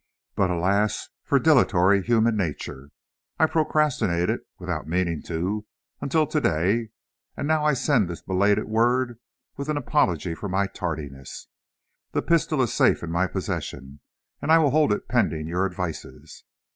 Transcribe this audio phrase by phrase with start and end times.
[0.33, 2.89] But alas, for dilatory human nature!
[3.37, 5.67] I procrastinated (without meaning to)
[6.01, 6.89] until today,
[7.37, 9.19] and now I send this belated word,
[9.57, 11.49] with an apology for my tardiness.
[12.13, 13.99] The pistol is safe in my possession,
[14.41, 16.45] and I will hold it pending your advices.